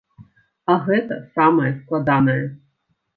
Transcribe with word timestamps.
А 0.75 0.77
гэта 0.87 1.17
самае 1.35 1.69
складанае. 1.81 2.39